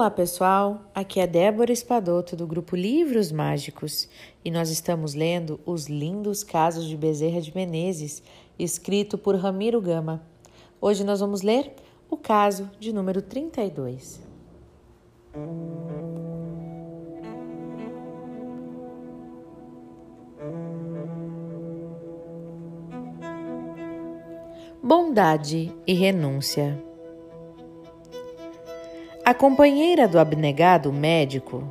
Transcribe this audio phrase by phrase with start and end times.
[0.00, 4.08] Olá pessoal, aqui é Débora Espadoto do grupo Livros Mágicos
[4.42, 8.22] e nós estamos lendo Os Lindos Casos de Bezerra de Menezes,
[8.58, 10.22] escrito por Ramiro Gama.
[10.80, 11.74] Hoje nós vamos ler
[12.08, 14.22] o caso de número 32.
[24.82, 26.89] Bondade e renúncia.
[29.30, 31.62] A companheira do abnegado médico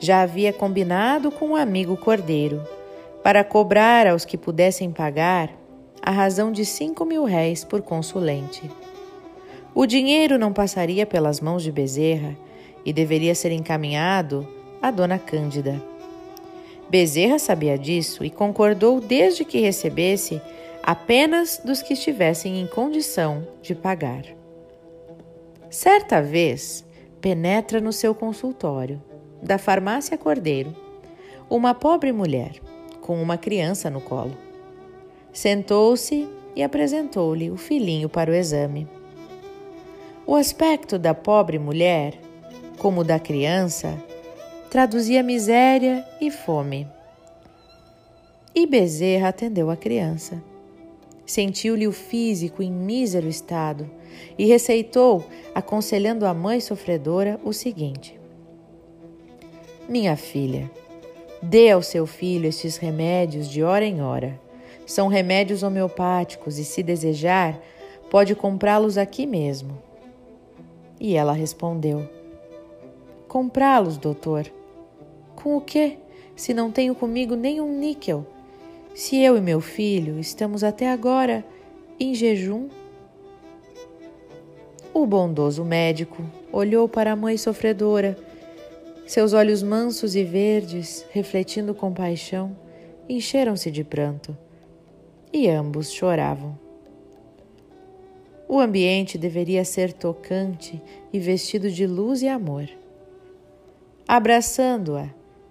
[0.00, 2.62] já havia combinado com o um amigo cordeiro
[3.24, 5.50] para cobrar aos que pudessem pagar
[6.00, 8.70] a razão de cinco mil réis por consulente.
[9.74, 12.36] O dinheiro não passaria pelas mãos de Bezerra
[12.84, 14.46] e deveria ser encaminhado
[14.80, 15.82] à dona Cândida.
[16.88, 20.40] Bezerra sabia disso e concordou desde que recebesse
[20.84, 24.22] apenas dos que estivessem em condição de pagar.
[25.68, 26.84] Certa vez,
[27.22, 29.00] penetra no seu consultório,
[29.40, 30.74] da farmácia Cordeiro,
[31.48, 32.56] uma pobre mulher
[33.00, 34.36] com uma criança no colo.
[35.32, 38.88] Sentou-se e apresentou-lhe o filhinho para o exame.
[40.26, 42.18] O aspecto da pobre mulher,
[42.78, 43.96] como da criança,
[44.68, 46.88] traduzia miséria e fome.
[48.52, 50.42] E Bezerra atendeu a criança.
[51.32, 53.88] Sentiu-lhe o físico em mísero estado
[54.36, 58.20] e receitou, aconselhando a mãe sofredora, o seguinte:
[59.88, 60.70] Minha filha,
[61.40, 64.38] dê ao seu filho estes remédios de hora em hora.
[64.84, 67.58] São remédios homeopáticos e, se desejar,
[68.10, 69.78] pode comprá-los aqui mesmo.
[71.00, 72.06] E ela respondeu:
[73.26, 74.52] Comprá-los, doutor.
[75.34, 75.96] Com o quê?
[76.36, 78.26] Se não tenho comigo nem um níquel
[78.94, 81.44] se eu e meu filho estamos até agora
[81.98, 82.68] em jejum?
[84.92, 88.16] O bondoso médico olhou para a mãe sofredora,
[89.06, 92.54] seus olhos mansos e verdes, refletindo compaixão,
[93.08, 94.36] encheram-se de pranto
[95.32, 96.58] e ambos choravam.
[98.46, 100.80] O ambiente deveria ser tocante
[101.10, 102.68] e vestido de luz e amor.
[104.06, 105.08] Abraçando-a,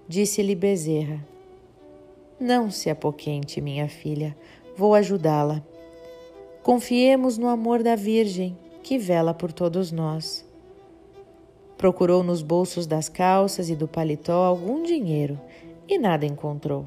[0.07, 1.30] disse-lhe Bezerra:
[2.41, 4.35] não se apoquente, minha filha,
[4.75, 5.63] vou ajudá-la.
[6.63, 10.43] Confiemos no amor da Virgem, que vela por todos nós.
[11.77, 15.39] Procurou nos bolsos das calças e do paletó algum dinheiro
[15.87, 16.85] e nada encontrou.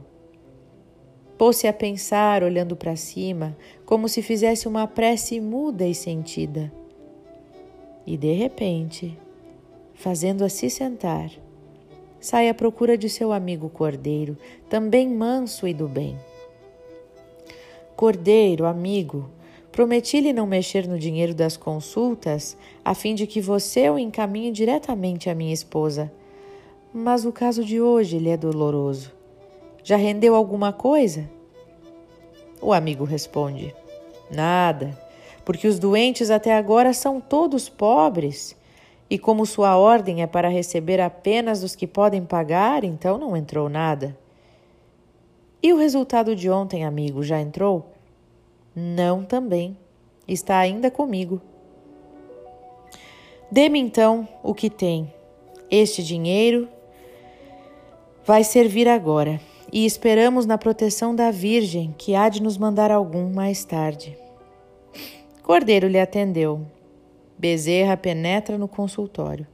[1.37, 6.73] Pôs-se a pensar, olhando para cima, como se fizesse uma prece muda e sentida.
[8.07, 9.19] E de repente,
[9.95, 11.31] fazendo-a se sentar,
[12.25, 14.35] sai à procura de seu amigo Cordeiro,
[14.71, 16.19] também manso e do bem.
[17.95, 19.29] Cordeiro, amigo,
[19.71, 25.29] prometi-lhe não mexer no dinheiro das consultas, a fim de que você o encaminhe diretamente
[25.29, 26.11] à minha esposa.
[26.95, 29.13] Mas o caso de hoje lhe é doloroso.
[29.83, 31.29] Já rendeu alguma coisa?
[32.59, 33.75] O amigo responde:
[34.31, 34.99] Nada,
[35.45, 38.57] porque os doentes até agora são todos pobres
[39.09, 43.69] e como sua ordem é para receber apenas os que podem pagar, então não entrou
[43.69, 44.17] nada.
[45.63, 47.93] E o resultado de ontem, amigo, já entrou?
[48.75, 49.77] Não também.
[50.27, 51.41] Está ainda comigo.
[53.51, 55.13] Dê-me então o que tem.
[55.71, 56.69] Este dinheiro
[58.25, 59.41] vai servir agora
[59.73, 64.17] e esperamos na proteção da Virgem, que há de nos mandar algum mais tarde.
[65.43, 66.65] Cordeiro lhe atendeu,
[67.37, 69.47] Bezerra penetra no consultório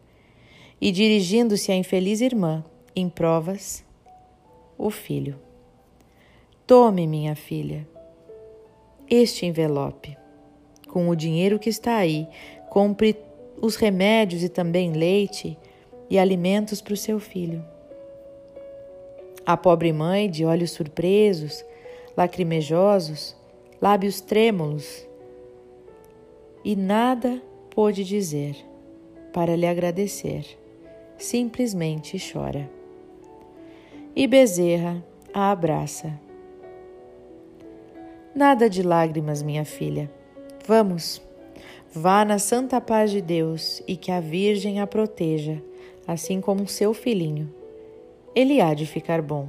[0.80, 2.64] e, dirigindo-se à infeliz irmã,
[2.94, 3.84] em provas,
[4.76, 5.38] o filho.
[6.66, 7.86] Tome, minha filha,
[9.08, 10.16] este envelope.
[10.88, 12.26] Com o dinheiro que está aí,
[12.68, 13.16] compre
[13.60, 15.58] os remédios e também leite
[16.08, 17.64] e alimentos para o seu filho.
[19.44, 21.64] A pobre mãe, de olhos surpresos,
[22.16, 23.36] lacrimejosos,
[23.80, 25.06] lábios trêmulos,
[26.64, 28.56] e nada pôde dizer
[29.32, 30.44] para lhe agradecer.
[31.16, 32.70] Simplesmente chora.
[34.14, 36.18] E Bezerra a abraça.
[38.34, 40.10] Nada de lágrimas, minha filha.
[40.66, 41.20] Vamos,
[41.92, 45.62] vá na santa paz de Deus e que a Virgem a proteja,
[46.06, 47.52] assim como seu filhinho.
[48.34, 49.48] Ele há de ficar bom.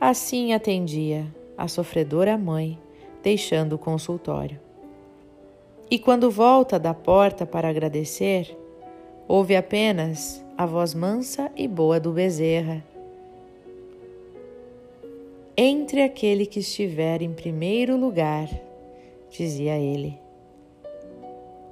[0.00, 1.26] Assim atendia
[1.56, 2.78] a sofredora mãe,
[3.22, 4.65] deixando o consultório.
[5.88, 8.56] E quando volta da porta para agradecer,
[9.28, 12.82] ouve apenas a voz mansa e boa do Bezerra.
[15.56, 18.48] Entre aquele que estiver em primeiro lugar,
[19.30, 20.18] dizia ele.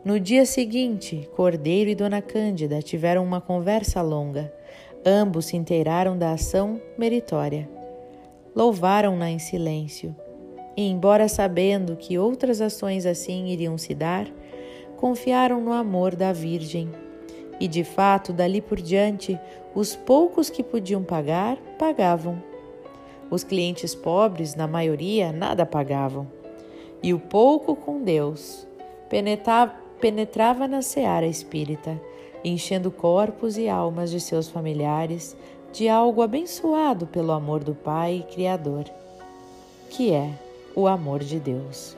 [0.04, 4.52] No dia seguinte, Cordeiro e Dona Cândida tiveram uma conversa longa.
[5.04, 7.68] Ambos se inteiraram da ação meritória.
[8.54, 10.14] Louvaram-na em silêncio.
[10.76, 14.26] E, embora sabendo que outras ações assim iriam se dar,
[14.96, 16.90] confiaram no amor da Virgem.
[17.60, 19.38] E, de fato, dali por diante,
[19.74, 22.42] os poucos que podiam pagar, pagavam.
[23.30, 26.26] Os clientes pobres, na maioria, nada pagavam.
[27.02, 28.66] E o pouco com Deus
[30.00, 32.00] penetrava na seara espírita,
[32.44, 35.36] enchendo corpos e almas de seus familiares
[35.72, 38.84] de algo abençoado pelo amor do Pai Criador,
[39.90, 40.30] que é
[40.74, 41.96] o amor de Deus.